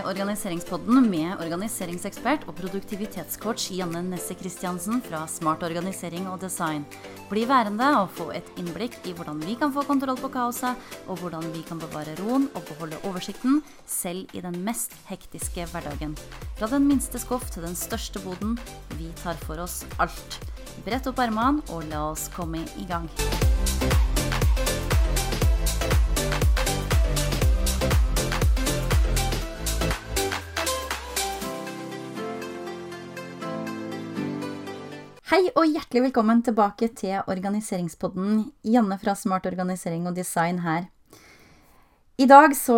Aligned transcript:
til 0.00 0.08
Organiseringspodden 0.08 1.08
med 1.10 1.40
organiseringsekspert 1.42 2.46
og 2.48 2.54
produktivitetscoach 2.56 3.66
Janne 3.74 4.00
Nesse 4.06 4.36
Christiansen 4.38 5.02
fra 5.04 5.26
Smart 5.28 5.64
organisering 5.66 6.28
og 6.30 6.40
design. 6.40 6.86
Bli 7.28 7.44
værende 7.48 7.88
og 7.98 8.08
få 8.16 8.30
et 8.32 8.48
innblikk 8.56 8.96
i 9.04 9.12
hvordan 9.16 9.42
vi 9.44 9.58
kan 9.60 9.74
få 9.74 9.84
kontroll 9.84 10.16
på 10.20 10.32
kaoset, 10.32 10.78
og 11.06 11.20
hvordan 11.20 11.44
vi 11.52 11.64
kan 11.68 11.82
bevare 11.82 12.16
roen 12.22 12.48
og 12.54 12.64
beholde 12.70 13.00
oversikten, 13.04 13.60
selv 13.86 14.24
i 14.32 14.40
den 14.40 14.56
mest 14.64 14.96
hektiske 15.10 15.68
hverdagen. 15.72 16.16
Fra 16.56 16.70
den 16.72 16.88
minste 16.88 17.20
skuff 17.20 17.50
til 17.52 17.66
den 17.68 17.76
største 17.76 18.24
boden, 18.24 18.56
vi 18.96 19.12
tar 19.20 19.36
for 19.44 19.60
oss 19.60 19.82
alt. 20.00 20.40
Brett 20.86 21.10
opp 21.10 21.20
armene 21.20 21.60
og 21.68 21.84
la 21.92 22.06
oss 22.08 22.30
komme 22.32 22.64
i 22.80 22.88
gang. 22.88 23.10
Hei 35.40 35.48
og 35.56 35.70
hjertelig 35.72 36.02
velkommen 36.04 36.42
tilbake 36.44 36.90
til 36.92 37.22
Organiseringspodden. 37.32 38.42
Janne 38.60 38.98
fra 39.00 39.14
Smart 39.16 39.46
organisering 39.48 40.04
og 40.04 40.18
design 40.18 40.58
her. 40.60 40.90
I 42.20 42.26
dag 42.28 42.52
så 42.58 42.76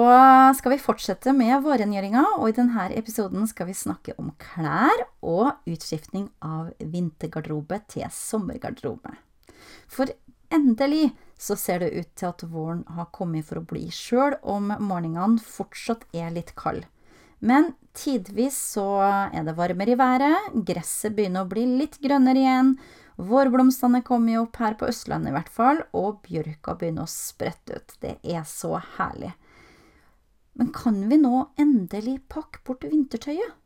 skal 0.55 0.77
vi 0.77 0.79
fortsette 0.79 1.35
med 1.35 1.57
vårrengjøringa, 1.65 2.23
og 2.37 2.53
i 2.53 2.55
denne 2.55 2.85
episoden 2.95 3.51
skal 3.51 3.67
vi 3.67 3.75
snakke 3.75 4.15
om 4.15 4.31
klær 4.39 5.03
og 5.27 5.67
utskiftning 5.67 6.29
av 6.39 6.71
vintergarderobe 6.79 7.81
til 7.91 8.07
sommergarderobe. 8.15 9.17
For 9.91 10.15
endelig 10.55 11.09
så 11.35 11.59
ser 11.59 11.83
det 11.83 11.91
ut 11.97 12.15
til 12.15 12.31
at 12.31 12.47
våren 12.47 12.87
har 12.95 13.11
kommet 13.11 13.51
for 13.51 13.59
å 13.59 13.67
bli, 13.67 13.89
sjøl 13.91 14.39
om 14.47 14.71
morgenene 14.79 15.43
fortsatt 15.43 16.07
er 16.15 16.31
litt 16.39 16.55
kalde. 16.55 16.87
Men 17.43 17.73
tidvis 17.99 18.57
så 18.77 18.87
er 19.03 19.47
det 19.47 19.57
varmere 19.59 19.97
i 19.97 19.99
været, 19.99 20.53
gresset 20.67 21.17
begynner 21.17 21.45
å 21.45 21.51
bli 21.51 21.67
litt 21.81 21.99
grønnere 22.03 22.39
igjen, 22.39 22.77
vårblomstene 23.21 24.01
kommer 24.07 24.37
jo 24.37 24.45
opp 24.47 24.59
her 24.63 24.77
på 24.79 24.89
Østlandet 24.89 25.33
i 25.33 25.37
hvert 25.37 25.51
fall, 25.53 25.83
og 25.93 26.23
bjørka 26.27 26.77
begynner 26.79 27.07
å 27.07 27.13
sprette 27.13 27.77
ut. 27.77 27.97
Det 28.01 28.17
er 28.23 28.45
så 28.49 28.77
herlig. 28.97 29.33
Men 30.59 30.73
kan 30.75 30.99
vi 31.09 31.19
nå 31.21 31.49
endelig 31.61 32.21
pakke 32.33 32.63
bort 32.67 32.87
vintertøyet? 32.89 33.59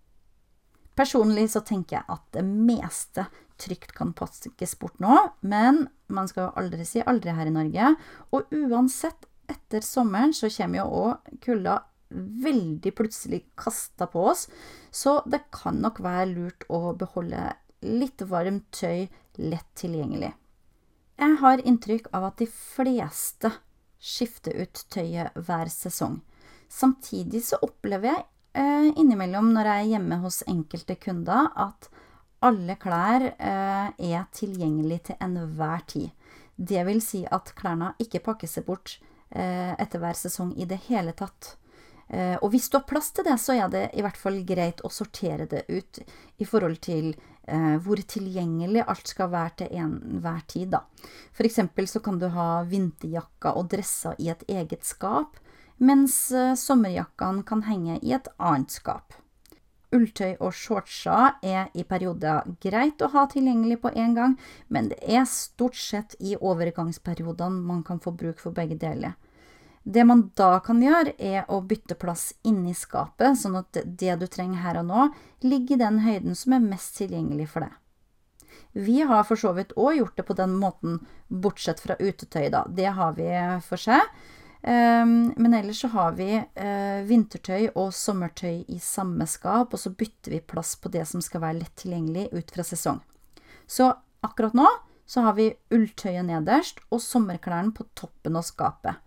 Personlig 0.97 1.51
så 1.53 1.61
tenker 1.61 1.99
jeg 1.99 2.09
at 2.09 2.23
det 2.33 2.43
meste 2.47 3.27
trygt 3.61 3.93
kan 3.97 4.15
pakkes 4.17 4.77
bort 4.81 4.97
nå, 5.03 5.17
men 5.45 5.87
man 6.09 6.29
skal 6.31 6.47
jo 6.47 6.55
aldri 6.61 6.87
si 6.89 7.03
aldri 7.05 7.35
her 7.37 7.51
i 7.51 7.53
Norge. 7.53 7.91
Og 8.33 8.55
uansett, 8.55 9.29
etter 9.47 9.85
sommeren 9.85 10.33
så 10.35 10.49
kommer 10.51 10.81
jo 10.81 10.87
òg 11.05 11.37
kulda 11.45 11.83
veldig 12.09 12.93
plutselig 12.95 13.43
kasta 13.59 14.07
på 14.11 14.27
oss, 14.31 14.47
så 14.91 15.21
det 15.27 15.47
kan 15.55 15.81
nok 15.83 16.01
være 16.05 16.31
lurt 16.33 16.67
å 16.71 16.95
beholde 16.99 17.53
litt 17.87 18.23
varmt 18.29 18.69
tøy 18.75 19.07
lett 19.43 19.69
tilgjengelig. 19.79 20.33
Jeg 21.17 21.39
har 21.41 21.63
inntrykk 21.65 22.11
av 22.17 22.31
at 22.31 22.41
de 22.43 22.49
fleste 22.51 23.51
skifter 23.97 24.57
ut 24.61 24.83
tøyet 24.93 25.37
hver 25.37 25.71
sesong. 25.73 26.21
Samtidig 26.69 27.43
så 27.47 27.59
opplever 27.65 28.11
jeg 28.11 28.25
eh, 28.59 28.89
innimellom 29.01 29.53
når 29.55 29.71
jeg 29.71 29.85
er 29.85 29.93
hjemme 29.95 30.21
hos 30.25 30.43
enkelte 30.51 30.99
kunder, 31.01 31.49
at 31.55 31.89
alle 32.45 32.77
klær 32.81 33.31
eh, 33.33 33.89
er 33.97 34.27
tilgjengelig 34.37 35.07
til 35.09 35.21
enhver 35.25 35.85
tid. 35.89 36.11
Det 36.57 36.85
vil 36.89 37.01
si 37.05 37.25
at 37.25 37.53
klærne 37.57 37.95
ikke 38.03 38.23
pakker 38.25 38.51
seg 38.51 38.67
bort 38.69 38.99
eh, 39.31 39.73
etter 39.77 40.03
hver 40.03 40.17
sesong 40.17 40.55
i 40.57 40.69
det 40.69 40.83
hele 40.89 41.17
tatt. 41.17 41.57
Eh, 42.09 42.37
og 42.39 42.53
hvis 42.53 42.69
du 42.71 42.79
har 42.79 42.87
plass 42.87 43.11
til 43.15 43.27
det, 43.27 43.35
så 43.43 43.57
er 43.57 43.71
det 43.73 43.87
i 43.99 44.05
hvert 44.05 44.19
fall 44.21 44.39
greit 44.47 44.83
å 44.87 44.93
sortere 44.93 45.49
det 45.51 45.65
ut 45.67 45.99
i 46.39 46.47
forhold 46.47 46.79
til 46.87 47.11
eh, 47.11 47.75
hvor 47.83 47.99
tilgjengelig 47.99 48.85
alt 48.87 49.11
skal 49.11 49.33
være 49.33 49.57
til 49.63 49.75
enhver 49.83 50.45
tid, 50.47 50.71
da. 50.77 50.85
For 51.35 51.49
eksempel 51.49 51.91
så 51.91 52.03
kan 52.05 52.21
du 52.23 52.29
ha 52.37 52.63
vinterjakker 52.69 53.59
og 53.59 53.71
dresser 53.75 54.19
i 54.23 54.31
et 54.31 54.47
eget 54.47 54.87
skap, 54.87 55.41
mens 55.83 56.31
eh, 56.31 56.55
sommerjakkene 56.55 57.47
kan 57.47 57.67
henge 57.67 57.99
i 58.03 58.15
et 58.15 58.31
annet 58.39 58.75
skap. 58.79 59.19
Ulltøy 59.95 60.35
og 60.43 60.55
shortser 60.55 61.37
er 61.47 61.69
i 61.79 61.85
perioder 61.87 62.47
greit 62.63 63.03
å 63.03 63.11
ha 63.15 63.27
tilgjengelig 63.31 63.79
på 63.83 63.93
én 63.95 64.17
gang, 64.17 64.35
men 64.69 64.91
det 64.91 64.99
er 65.03 65.27
stort 65.31 65.79
sett 65.79 66.17
i 66.19 66.35
overgangsperiodene 66.37 67.63
man 67.67 67.85
kan 67.87 68.03
få 68.03 68.13
bruk 68.15 68.43
for 68.43 68.55
begge 68.55 68.79
deler. 68.83 69.15
Det 69.87 70.03
man 70.03 70.25
da 70.35 70.57
kan 70.67 70.81
gjøre, 70.83 71.13
er 71.23 71.45
å 71.47 71.61
bytte 71.63 71.95
plass 71.95 72.33
inni 72.43 72.75
skapet, 72.75 73.39
sånn 73.39 73.61
at 73.61 73.79
det 73.87 74.17
du 74.19 74.27
trenger 74.27 74.65
her 74.65 74.81
og 74.81 74.89
nå, 74.89 75.03
ligger 75.47 75.77
i 75.77 75.83
den 75.85 76.01
høyden 76.03 76.35
som 76.35 76.57
er 76.57 76.65
mest 76.65 76.97
tilgjengelig 76.99 77.47
for 77.53 77.63
deg. 77.63 77.77
Vi 78.75 78.97
har 79.07 79.23
for 79.29 79.39
så 79.39 79.53
vidt 79.55 79.77
òg 79.79 80.01
gjort 80.01 80.19
det 80.19 80.25
på 80.27 80.35
den 80.37 80.57
måten, 80.59 80.99
bortsett 81.29 81.79
fra 81.81 81.95
utetøy, 82.01 82.49
da. 82.51 82.65
Det 82.67 82.91
har 82.99 83.15
vi 83.15 83.31
for 83.65 83.81
seg. 83.81 84.03
Um, 84.67 85.31
men 85.39 85.55
ellers 85.55 85.85
så 85.85 85.93
har 85.95 86.17
vi 86.19 86.33
uh, 86.35 87.01
vintertøy 87.07 87.69
og 87.77 87.95
sommertøy 87.95 88.65
i 88.67 88.81
samme 88.83 89.29
skap, 89.31 89.71
og 89.71 89.79
så 89.79 89.95
bytter 89.95 90.35
vi 90.35 90.43
plass 90.43 90.75
på 90.83 90.91
det 90.91 91.07
som 91.07 91.23
skal 91.23 91.45
være 91.47 91.61
lett 91.61 91.77
tilgjengelig 91.79 92.27
ut 92.35 92.51
fra 92.57 92.67
sesong. 92.67 92.99
Så 93.71 93.93
akkurat 94.27 94.59
nå 94.59 94.67
så 95.07 95.23
har 95.23 95.39
vi 95.39 95.53
ulltøyet 95.71 96.27
nederst 96.27 96.83
og 96.91 96.99
sommerklærne 97.05 97.71
på 97.77 97.87
toppen 97.95 98.35
av 98.35 98.43
skapet. 98.49 98.99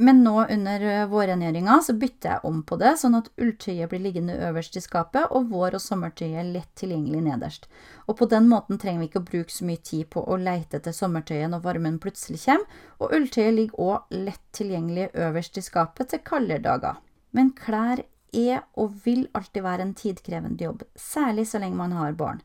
Men 0.00 0.22
nå 0.24 0.46
under 0.46 0.80
eh, 0.88 1.06
vårrengjøringa 1.10 1.74
så 1.84 1.92
bytter 2.00 2.30
jeg 2.30 2.48
om 2.48 2.62
på 2.64 2.78
det, 2.80 2.94
sånn 2.96 3.18
at 3.18 3.26
ulltøyet 3.36 3.90
blir 3.90 4.00
liggende 4.00 4.36
øverst 4.48 4.78
i 4.80 4.80
skapet, 4.80 5.26
og 5.28 5.50
vår- 5.52 5.76
og 5.76 5.82
sommertøyet 5.84 6.48
lett 6.54 6.70
tilgjengelig 6.80 7.20
nederst. 7.26 7.68
Og 8.08 8.16
på 8.16 8.28
den 8.32 8.48
måten 8.48 8.80
trenger 8.80 9.02
vi 9.02 9.10
ikke 9.10 9.20
å 9.20 9.28
bruke 9.28 9.52
så 9.52 9.68
mye 9.68 9.82
tid 9.90 10.08
på 10.14 10.22
å 10.24 10.38
leite 10.40 10.80
etter 10.80 10.96
sommertøyet 10.96 11.52
når 11.52 11.66
varmen 11.66 12.00
plutselig 12.00 12.40
kommer, 12.46 12.80
og 12.96 13.12
ulltøyet 13.18 13.56
ligger 13.58 13.84
òg 13.90 14.16
lett 14.24 14.46
tilgjengelig 14.56 15.10
øverst 15.26 15.60
i 15.60 15.66
skapet 15.68 16.14
til 16.14 16.24
kaldere 16.24 16.64
dager. 16.64 17.02
Men 17.36 17.52
klær 17.52 18.00
er 18.32 18.64
og 18.80 18.96
vil 19.04 19.26
alltid 19.36 19.66
være 19.68 19.84
en 19.84 19.96
tidkrevende 20.00 20.64
jobb, 20.64 20.86
særlig 20.96 21.44
så 21.50 21.60
lenge 21.60 21.76
man 21.76 21.92
har 21.98 22.16
barn. 22.16 22.40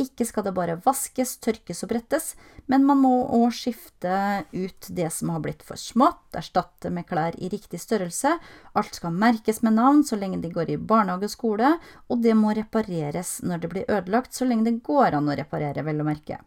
Ikke 0.00 0.24
skal 0.24 0.46
det 0.46 0.54
bare 0.56 0.78
vaskes, 0.80 1.34
tørkes 1.44 1.84
og 1.84 1.90
brettes, 1.90 2.32
men 2.70 2.86
man 2.88 3.00
må 3.02 3.10
òg 3.36 3.50
skifte 3.52 4.44
ut 4.54 4.88
det 4.96 5.10
som 5.12 5.32
har 5.34 5.42
blitt 5.44 5.64
for 5.66 5.80
smått, 5.80 6.22
erstatte 6.38 6.92
med 6.94 7.08
klær 7.10 7.36
i 7.36 7.50
riktig 7.52 7.82
størrelse. 7.82 8.36
Alt 8.78 8.96
skal 8.96 9.12
merkes 9.12 9.60
med 9.66 9.76
navn 9.76 10.04
så 10.06 10.16
lenge 10.16 10.40
de 10.40 10.52
går 10.54 10.72
i 10.72 10.78
barnehage 10.78 11.28
og 11.28 11.34
skole, 11.34 11.74
og 12.08 12.22
det 12.24 12.36
må 12.38 12.54
repareres 12.56 13.40
når 13.44 13.64
det 13.64 13.72
blir 13.74 13.90
ødelagt, 13.90 14.32
så 14.32 14.48
lenge 14.48 14.70
det 14.70 14.80
går 14.86 15.18
an 15.18 15.28
å 15.28 15.36
reparere, 15.36 15.84
vel 15.84 16.00
å 16.00 16.08
merke. 16.08 16.40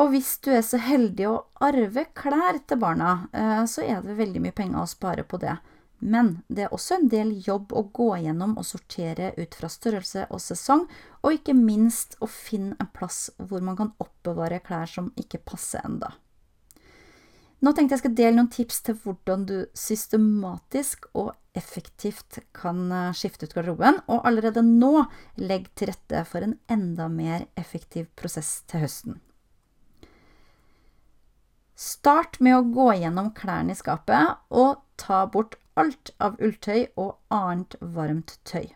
Og 0.00 0.12
hvis 0.12 0.36
du 0.44 0.52
er 0.54 0.62
så 0.64 0.78
heldig 0.80 1.26
å 1.28 1.36
arve 1.66 2.06
klær 2.16 2.60
til 2.66 2.80
barna, 2.80 3.28
eh, 3.32 3.64
så 3.68 3.84
er 3.84 4.04
det 4.04 4.18
veldig 4.20 4.42
mye 4.44 4.56
penger 4.56 4.82
å 4.82 4.88
spare 4.90 5.24
på 5.24 5.40
det. 5.40 5.56
Men 6.00 6.38
det 6.48 6.64
er 6.64 6.74
også 6.74 6.96
en 6.96 7.10
del 7.12 7.34
jobb 7.44 7.74
å 7.76 7.84
gå 7.92 8.08
gjennom 8.24 8.56
og 8.58 8.64
sortere 8.64 9.34
ut 9.36 9.56
fra 9.56 9.68
størrelse 9.68 10.24
og 10.32 10.40
sesong, 10.40 10.86
og 11.20 11.36
ikke 11.36 11.56
minst 11.56 12.16
å 12.24 12.28
finne 12.30 12.76
en 12.80 12.88
plass 12.96 13.28
hvor 13.36 13.60
man 13.64 13.76
kan 13.76 13.92
oppbevare 14.00 14.62
klær 14.64 14.88
som 14.88 15.12
ikke 15.20 15.42
passer 15.44 15.84
enda. 15.84 16.14
Nå 17.60 17.74
tenkte 17.76 17.92
jeg 17.92 18.00
skal 18.00 18.16
dele 18.16 18.36
noen 18.38 18.48
tips 18.48 18.78
til 18.86 18.96
hvordan 19.02 19.42
du 19.44 19.56
systematisk 19.76 21.10
og 21.12 21.34
effektivt 21.52 22.38
kan 22.56 22.86
eh, 22.88 23.10
skifte 23.12 23.44
ut 23.44 23.52
garderoben, 23.52 24.00
og 24.08 24.24
allerede 24.24 24.64
nå 24.64 25.04
legg 25.36 25.68
til 25.76 25.90
rette 25.92 26.22
for 26.30 26.46
en 26.46 26.56
enda 26.72 27.10
mer 27.12 27.50
effektiv 27.60 28.08
prosess 28.16 28.62
til 28.70 28.86
høsten. 28.86 29.20
Start 31.80 32.40
med 32.44 32.56
å 32.56 32.64
gå 32.72 32.90
gjennom 33.00 33.32
klærne 33.36 33.76
i 33.76 33.78
skapet 33.78 34.40
og 34.52 34.80
ta 35.00 35.26
bort 35.32 35.59
alt 35.78 36.12
av 36.18 36.38
ulltøy 36.42 36.90
og 36.98 37.18
annet 37.34 37.76
varmt 37.80 38.38
tøy. 38.48 38.72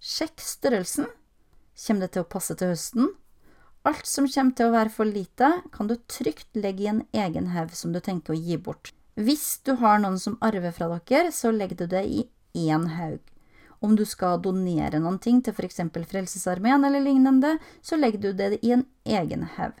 Sjekk 0.00 0.40
størrelsen. 0.42 1.06
Kommer 1.74 2.06
det 2.06 2.14
til 2.14 2.24
å 2.24 2.30
passe 2.30 2.56
til 2.58 2.72
høsten? 2.74 3.12
Alt 3.84 4.08
som 4.08 4.28
kommer 4.30 4.56
til 4.56 4.70
å 4.70 4.74
være 4.74 4.92
for 4.94 5.08
lite, 5.08 5.50
kan 5.72 5.88
du 5.90 5.98
trygt 6.08 6.56
legge 6.56 6.86
i 6.86 6.90
en 6.92 7.02
egen 7.12 7.50
haug 7.52 7.74
som 7.76 7.92
du 7.92 8.00
tenker 8.00 8.32
å 8.32 8.38
gi 8.38 8.56
bort. 8.56 8.94
Hvis 9.14 9.60
du 9.66 9.74
har 9.82 10.00
noen 10.02 10.16
som 10.18 10.38
arver 10.42 10.72
fra 10.74 10.88
dere, 10.94 11.30
så 11.32 11.52
legger 11.54 11.82
du 11.82 11.86
det 11.92 12.04
i 12.08 12.24
én 12.54 12.88
haug. 12.96 13.20
Om 13.84 13.98
du 13.98 14.04
skal 14.08 14.40
donere 14.40 14.98
noen 15.02 15.18
ting 15.20 15.42
til 15.44 15.52
f.eks. 15.52 15.82
Frelsesarmeen 16.08 16.86
eller 16.88 17.04
lignende, 17.04 17.58
så 17.84 17.98
legger 18.00 18.22
du 18.22 18.32
det 18.32 18.58
i 18.62 18.72
en 18.72 18.86
egen 19.04 19.44
haug. 19.58 19.76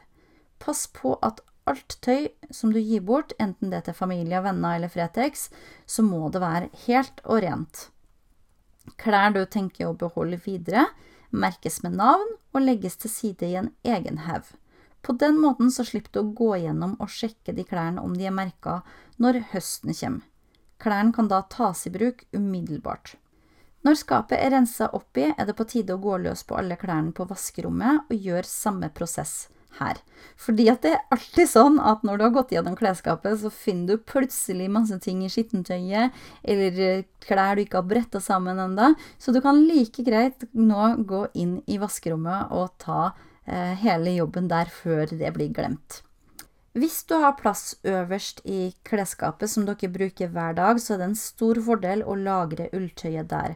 Pass 0.60 0.84
på 0.92 1.16
at 1.24 1.40
alt 1.70 1.96
tøy 2.04 2.28
som 2.52 2.72
du 2.72 2.80
gir 2.80 3.04
bort, 3.04 3.32
enten 3.40 3.72
det 3.72 3.80
er 3.80 3.86
til 3.88 3.96
familie, 3.96 4.42
venner 4.44 4.76
eller 4.78 4.92
Fretex, 4.92 5.48
så 5.86 6.04
må 6.04 6.28
det 6.32 6.42
være 6.44 6.70
helt 6.86 7.22
og 7.24 7.42
rent. 7.44 7.88
Klær 9.00 9.32
du 9.32 9.44
tenker 9.48 9.88
å 9.88 9.96
beholde 9.96 10.40
videre, 10.44 10.88
merkes 11.32 11.80
med 11.82 11.96
navn 11.98 12.36
og 12.54 12.62
legges 12.62 12.98
til 13.00 13.10
side 13.10 13.48
i 13.48 13.56
en 13.58 13.72
egen 13.82 14.20
haug. 14.28 14.44
På 15.04 15.12
den 15.20 15.40
måten 15.40 15.72
så 15.72 15.84
slipper 15.84 16.14
du 16.14 16.20
å 16.22 16.30
gå 16.36 16.52
gjennom 16.62 16.94
og 17.00 17.12
sjekke 17.12 17.52
de 17.56 17.64
klærne 17.68 18.04
om 18.04 18.14
de 18.16 18.28
er 18.28 18.32
merka 18.32 18.78
når 19.20 19.42
høsten 19.52 19.92
kommer. 19.92 20.24
Klærne 20.80 21.14
kan 21.16 21.28
da 21.30 21.40
tas 21.48 21.86
i 21.88 21.92
bruk 21.92 22.24
umiddelbart. 22.34 23.14
Når 23.84 23.98
skapet 24.00 24.40
er 24.40 24.52
rensa 24.52 24.88
opp 24.96 25.16
i, 25.20 25.28
er 25.28 25.46
det 25.48 25.54
på 25.56 25.66
tide 25.68 25.94
å 25.96 26.00
gå 26.00 26.16
løs 26.24 26.42
på 26.48 26.56
alle 26.56 26.76
klærne 26.80 27.12
på 27.12 27.26
vaskerommet 27.28 28.08
og 28.08 28.26
gjøre 28.28 28.48
samme 28.48 28.88
prosess 28.96 29.46
her. 29.80 30.00
Fordi 30.40 30.66
at 30.72 30.82
det 30.84 30.94
er 30.96 31.04
alltid 31.14 31.50
sånn 31.50 31.76
at 31.78 32.02
når 32.06 32.18
du 32.18 32.24
har 32.26 32.32
gått 32.34 32.54
gjennom 32.54 32.76
klesskapet, 32.78 33.38
så 33.40 33.50
finner 33.54 33.94
du 33.94 34.06
plutselig 34.10 34.70
masse 34.72 34.98
ting 35.04 35.22
i 35.24 35.30
skittentøyet, 35.32 36.14
eller 36.42 36.80
eh, 36.82 37.04
klær 37.24 37.56
du 37.56 37.64
ikke 37.64 37.80
har 37.80 37.90
bretta 37.90 38.22
sammen 38.22 38.60
ennå. 38.60 38.92
Så 39.18 39.34
du 39.34 39.40
kan 39.44 39.62
like 39.68 40.04
greit 40.06 40.48
nå 40.52 40.94
gå 41.08 41.26
inn 41.34 41.60
i 41.70 41.78
vaskerommet 41.82 42.54
og 42.54 42.74
ta 42.82 43.12
eh, 43.46 43.76
hele 43.84 44.16
jobben 44.18 44.50
der 44.50 44.72
før 44.72 45.06
det 45.12 45.30
blir 45.36 45.54
glemt. 45.54 46.02
Hvis 46.74 47.04
du 47.06 47.14
har 47.22 47.36
plass 47.38 47.76
øverst 47.86 48.40
i 48.50 48.72
klesskapet 48.82 49.52
som 49.52 49.62
dere 49.68 49.92
bruker 49.94 50.32
hver 50.34 50.56
dag, 50.58 50.80
så 50.82 50.96
er 50.96 51.04
det 51.04 51.10
en 51.12 51.20
stor 51.20 51.60
fordel 51.62 52.02
å 52.02 52.16
lagre 52.18 52.66
ulltøyet 52.74 53.30
der. 53.30 53.54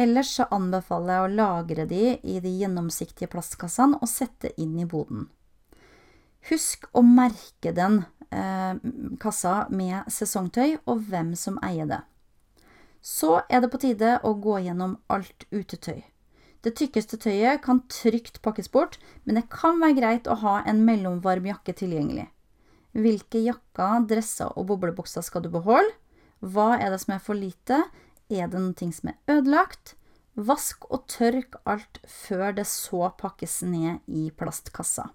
Ellers 0.00 0.32
så 0.38 0.46
anbefaler 0.50 1.12
jeg 1.12 1.24
å 1.26 1.34
lagre 1.38 1.84
de 1.90 2.04
i 2.16 2.40
de 2.42 2.52
gjennomsiktige 2.62 3.28
plastkassene 3.30 4.00
og 4.00 4.10
sette 4.10 4.50
inn 4.56 4.78
i 4.80 4.88
boden. 4.88 5.28
Husk 6.50 6.88
å 6.92 7.00
merke 7.00 7.72
den 7.72 8.02
eh, 8.28 8.74
kassa 9.20 9.64
med 9.72 10.10
sesongtøy 10.12 10.76
og 10.84 11.06
hvem 11.08 11.32
som 11.38 11.56
eier 11.64 11.88
det. 11.88 12.02
Så 13.04 13.38
er 13.48 13.64
det 13.64 13.70
på 13.72 13.80
tide 13.80 14.18
å 14.24 14.34
gå 14.40 14.58
gjennom 14.64 14.98
alt 15.12 15.46
utetøy. 15.52 16.02
Det 16.64 16.72
tykkeste 16.80 17.18
tøyet 17.20 17.60
kan 17.64 17.82
trygt 17.92 18.40
pakkes 18.44 18.70
bort, 18.72 18.96
men 19.24 19.36
det 19.36 19.50
kan 19.52 19.80
være 19.80 19.98
greit 19.98 20.28
å 20.28 20.38
ha 20.40 20.54
en 20.68 20.80
mellomvarm 20.86 21.48
jakke 21.50 21.74
tilgjengelig. 21.76 22.30
Hvilke 22.94 23.42
jakker, 23.44 24.06
dresser 24.08 24.52
og 24.54 24.70
boblebukser 24.70 25.24
skal 25.26 25.44
du 25.44 25.50
beholde? 25.52 25.92
Hva 26.44 26.74
er 26.78 26.92
det 26.92 27.00
som 27.02 27.16
er 27.16 27.24
for 27.24 27.36
lite? 27.36 27.82
Er 28.32 28.48
det 28.52 28.60
noe 28.60 28.92
som 28.92 29.12
er 29.12 29.36
ødelagt? 29.36 29.96
Vask 30.34 30.88
og 30.90 31.04
tørk 31.12 31.60
alt 31.68 32.00
før 32.10 32.56
det 32.56 32.66
så 32.68 33.10
pakkes 33.20 33.62
ned 33.68 34.00
i 34.08 34.30
plastkassa. 34.34 35.10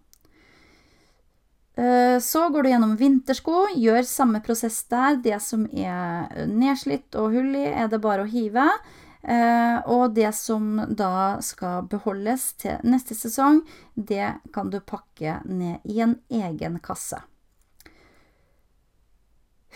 Eh, 1.79 2.19
så 2.19 2.49
går 2.49 2.63
du 2.63 2.69
gjennom 2.69 2.95
vintersko, 2.99 3.67
gjør 3.75 4.03
samme 4.03 4.41
prosess 4.43 4.81
der. 4.91 5.19
Det 5.23 5.37
som 5.43 5.63
er 5.71 6.47
nedslitt 6.49 7.15
og 7.15 7.37
hull 7.37 7.53
i, 7.55 7.67
er 7.71 7.87
det 7.91 8.01
bare 8.03 8.25
å 8.25 8.31
hive. 8.31 8.65
Eh, 9.21 9.77
og 9.87 10.15
det 10.15 10.31
som 10.35 10.81
da 10.87 11.39
skal 11.43 11.87
beholdes 11.91 12.51
til 12.59 12.83
neste 12.83 13.15
sesong, 13.15 13.61
det 13.95 14.33
kan 14.55 14.71
du 14.73 14.79
pakke 14.79 15.39
ned 15.45 15.85
i 15.87 16.01
en 16.03 16.17
egen 16.27 16.79
kasse. 16.83 17.21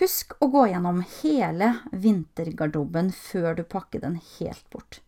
Husk 0.01 0.33
å 0.41 0.49
gå 0.51 0.65
gjennom 0.71 1.03
hele 1.21 1.75
vintergarderoben 1.91 3.13
før 3.13 3.59
du 3.59 3.63
pakker 3.63 4.01
den 4.03 4.17
helt 4.39 4.65
bort. 4.73 4.99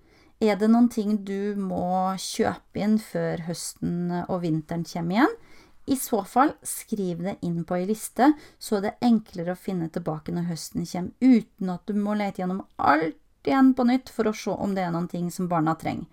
Er 0.44 0.60
det 0.60 0.70
noen 0.70 0.92
ting 0.92 1.18
du 1.26 1.56
må 1.58 2.14
kjøpe 2.22 2.84
inn 2.84 3.00
før 3.02 3.48
høsten 3.48 4.12
og 4.28 4.44
vinteren 4.44 4.86
kommer 4.88 5.18
igjen? 5.18 5.38
I 5.86 5.96
så 5.96 6.24
fall, 6.26 6.56
skriv 6.66 7.22
det 7.24 7.36
inn 7.46 7.62
på 7.66 7.76
ei 7.78 7.86
liste, 7.86 8.32
så 8.58 8.80
er 8.80 8.88
det 8.88 8.96
enklere 9.06 9.54
å 9.54 9.60
finne 9.60 9.90
tilbake 9.94 10.34
når 10.34 10.50
høsten 10.50 10.88
kommer, 10.90 11.14
uten 11.22 11.70
at 11.70 11.86
du 11.86 11.94
må 12.00 12.16
lete 12.18 12.42
gjennom 12.42 12.64
alt 12.82 13.22
igjen 13.46 13.74
på 13.78 13.86
nytt 13.86 14.10
for 14.10 14.26
å 14.26 14.34
se 14.34 14.56
om 14.56 14.74
det 14.74 14.82
er 14.82 14.96
noen 14.96 15.12
ting 15.12 15.30
som 15.32 15.50
barna 15.52 15.76
trenger. 15.78 16.10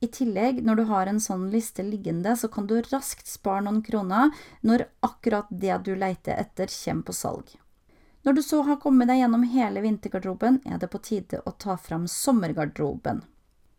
I 0.00 0.08
tillegg, 0.08 0.62
når 0.64 0.76
du 0.80 0.84
har 0.88 1.06
en 1.06 1.20
sånn 1.20 1.50
liste 1.52 1.84
liggende, 1.84 2.32
så 2.36 2.48
kan 2.48 2.66
du 2.66 2.78
raskt 2.80 3.28
spare 3.28 3.66
noen 3.66 3.82
kroner 3.84 4.32
når 4.64 4.86
akkurat 5.04 5.50
det 5.50 5.76
du 5.84 5.92
leter 5.92 6.40
etter, 6.40 6.72
kommer 6.72 7.04
på 7.04 7.16
salg. 7.18 7.52
Når 8.24 8.36
du 8.36 8.42
så 8.44 8.62
har 8.64 8.80
kommet 8.80 9.08
deg 9.08 9.20
gjennom 9.20 9.44
hele 9.52 9.82
vintergarderoben, 9.84 10.62
er 10.64 10.80
det 10.80 10.88
på 10.92 11.02
tide 11.04 11.42
å 11.44 11.52
ta 11.52 11.76
fram 11.76 12.08
sommergarderoben. 12.08 13.22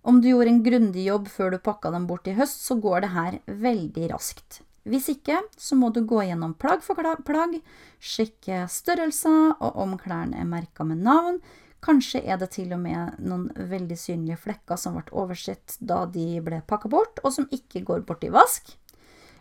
Om 0.01 0.21
du 0.21 0.31
gjorde 0.31 0.50
en 0.50 0.63
grundig 0.65 1.06
jobb 1.06 1.27
før 1.30 1.53
du 1.53 1.62
pakka 1.62 1.92
dem 1.94 2.07
bort 2.09 2.27
i 2.27 2.36
høst, 2.38 2.63
så 2.65 2.77
går 2.81 3.03
det 3.03 3.13
her 3.13 3.39
veldig 3.45 4.12
raskt. 4.13 4.62
Hvis 4.89 5.12
ikke, 5.13 5.44
så 5.62 5.77
må 5.77 5.92
du 5.94 6.01
gå 6.09 6.24
gjennom 6.25 6.56
plagg 6.57 6.81
for 6.81 6.98
plagg, 6.98 7.59
sjekke 8.01 8.63
størrelser 8.65 9.53
og 9.62 9.77
om 9.77 9.94
klærne 10.01 10.42
er 10.42 10.50
merka 10.50 10.88
med 10.88 11.03
navn, 11.06 11.38
Kanskje 11.81 12.19
er 12.30 12.38
det 12.38 12.51
til 12.53 12.74
og 12.75 12.81
med 12.83 13.21
noen 13.25 13.48
veldig 13.56 13.95
synlige 13.98 14.38
flekker 14.44 14.77
som 14.77 15.00
ble 15.00 15.15
oversett 15.18 15.80
da 15.80 16.03
de 16.06 16.38
ble 16.45 16.59
pakka 16.69 16.92
bort, 16.94 17.18
og 17.25 17.33
som 17.33 17.48
ikke 17.50 17.81
går 17.88 18.03
bort 18.06 18.21
i 18.24 18.30
vask. 18.30 18.69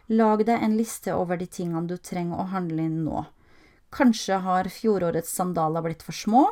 Lag 0.09 0.41
deg 0.49 0.65
en 0.65 0.79
liste 0.79 1.13
over 1.13 1.37
de 1.37 1.47
tingene 1.47 1.85
du 1.87 1.99
trenger 2.01 2.41
å 2.41 2.49
handle 2.55 2.87
inn 2.89 3.03
nå. 3.05 3.27
Kanskje 3.93 4.41
har 4.41 4.71
fjorårets 4.73 5.35
sandaler 5.37 5.85
blitt 5.85 6.05
for 6.07 6.17
små, 6.17 6.47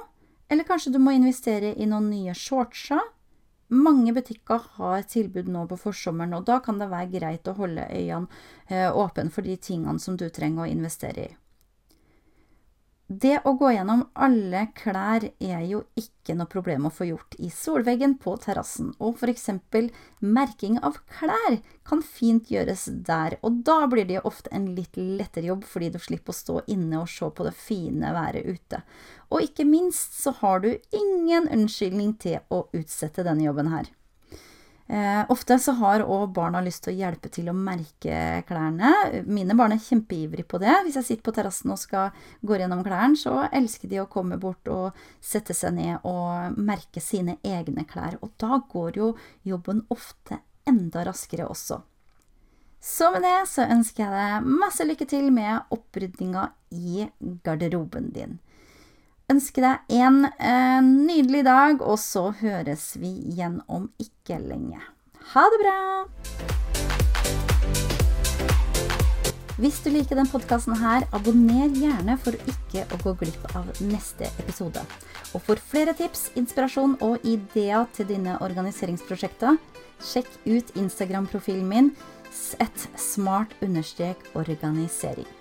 eller 0.52 0.68
kanskje 0.68 0.92
du 0.92 1.00
må 1.00 1.16
investere 1.16 1.72
i 1.72 1.88
noen 1.88 2.10
nye 2.12 2.36
shortser. 2.36 3.00
Mange 3.68 4.14
butikker 4.16 4.62
har 4.78 5.02
tilbud 5.12 5.48
nå 5.52 5.66
på 5.68 5.76
forsommeren, 5.76 6.32
og 6.38 6.46
da 6.48 6.56
kan 6.64 6.78
det 6.80 6.88
være 6.88 7.12
greit 7.12 7.50
å 7.50 7.56
holde 7.58 7.84
øynene 7.92 8.28
eh, 8.68 8.88
åpne 8.88 9.28
for 9.34 9.44
de 9.44 9.58
tingene 9.60 10.00
som 10.00 10.16
du 10.16 10.24
trenger 10.32 10.64
å 10.64 10.70
investere 10.72 11.26
i. 11.26 11.34
Det 13.08 13.38
å 13.48 13.54
gå 13.56 13.70
gjennom 13.72 14.02
alle 14.20 14.66
klær 14.76 15.24
er 15.40 15.62
jo 15.64 15.78
ikke 15.96 16.34
noe 16.36 16.50
problem 16.52 16.84
å 16.84 16.92
få 16.92 17.06
gjort 17.08 17.38
i 17.40 17.48
solveggen 17.48 18.18
på 18.20 18.34
terrassen, 18.42 18.90
og 19.00 19.16
for 19.16 19.32
eksempel 19.32 19.88
merking 20.20 20.76
av 20.84 20.98
klær 21.08 21.56
kan 21.88 22.04
fint 22.04 22.52
gjøres 22.52 22.84
der, 23.08 23.38
og 23.40 23.62
da 23.64 23.78
blir 23.88 24.04
det 24.04 24.18
jo 24.18 24.26
ofte 24.28 24.52
en 24.52 24.74
litt 24.76 25.00
lettere 25.00 25.48
jobb 25.48 25.64
fordi 25.64 25.88
du 25.94 25.98
slipper 26.04 26.36
å 26.36 26.40
stå 26.42 26.60
inne 26.68 27.00
og 27.00 27.08
se 27.08 27.32
på 27.32 27.48
det 27.48 27.56
fine 27.56 28.12
været 28.12 28.44
ute. 28.44 28.82
Og 29.32 29.48
ikke 29.48 29.64
minst 29.64 30.20
så 30.20 30.36
har 30.42 30.60
du 30.60 30.74
ingen 30.92 31.48
unnskyldning 31.48 32.12
til 32.20 32.42
å 32.52 32.66
utsette 32.76 33.24
denne 33.24 33.48
jobben 33.48 33.72
her. 33.72 33.88
Eh, 34.88 35.24
ofte 35.28 35.58
så 35.60 35.74
har 35.76 36.00
òg 36.00 36.30
barna 36.32 36.62
lyst 36.64 36.86
til 36.86 36.94
å 36.94 37.00
hjelpe 37.02 37.28
til 37.28 37.50
å 37.50 37.56
merke 37.56 38.40
klærne. 38.48 38.92
Mine 39.28 39.56
barn 39.58 39.74
er 39.74 39.82
kjempeivrige 39.84 40.48
på 40.48 40.60
det. 40.62 40.72
Hvis 40.86 40.96
jeg 40.96 41.08
sitter 41.10 41.26
på 41.26 41.34
terrassen 41.36 41.74
og 41.74 41.80
skal 41.82 42.16
gå 42.40 42.56
gjennom 42.56 42.80
klærne, 42.86 43.18
så 43.20 43.42
elsker 43.52 43.92
de 43.92 44.00
å 44.00 44.08
komme 44.08 44.40
bort 44.40 44.70
og 44.72 44.96
sette 45.20 45.52
seg 45.56 45.76
ned 45.76 46.08
og 46.08 46.56
merke 46.56 47.04
sine 47.04 47.36
egne 47.44 47.84
klær. 47.90 48.16
Og 48.24 48.32
da 48.40 48.62
går 48.72 48.96
jo 49.02 49.12
jobben 49.44 49.84
ofte 49.92 50.40
enda 50.68 51.04
raskere 51.04 51.50
også. 51.52 51.82
Så 52.80 53.10
med 53.12 53.26
det 53.26 53.38
så 53.50 53.66
ønsker 53.68 54.06
jeg 54.06 54.14
deg 54.14 54.50
masse 54.64 54.84
lykke 54.86 55.04
til 55.10 55.32
med 55.34 55.68
opprydninga 55.74 56.48
i 56.72 57.08
garderoben 57.44 58.12
din 58.14 58.38
ønske 59.32 59.62
deg 59.62 59.76
en 60.00 60.24
eh, 60.24 60.80
nydelig 60.84 61.44
dag, 61.46 61.82
og 61.84 61.98
så 62.00 62.30
høres 62.40 62.96
vi 63.00 63.10
igjen 63.30 63.60
om 63.68 63.90
ikke 64.00 64.38
lenge. 64.40 64.80
Ha 65.34 65.42
det 65.52 65.58
bra! 65.62 65.78
Hvis 69.58 69.80
du 69.82 69.88
liker 69.90 70.14
denne 70.14 70.30
podkasten 70.30 70.76
abonner 70.78 71.72
gjerne 71.74 72.14
for 72.22 72.32
ikke 72.46 72.86
å 72.94 72.96
gå 73.02 73.12
glipp 73.24 73.42
av 73.58 73.66
neste 73.82 74.30
episode. 74.38 74.78
Og 75.34 75.42
for 75.42 75.58
flere 75.58 75.90
tips, 75.98 76.30
inspirasjon 76.38 76.94
og 77.02 77.18
ideer 77.26 77.82
til 77.92 78.06
dine 78.06 78.38
organiseringsprosjekter, 78.38 79.58
sjekk 79.98 80.30
ut 80.46 80.70
Instagram-profilen 80.78 81.68
min 81.68 81.90
sett 82.30 82.88
smart-organisering. 82.94 85.37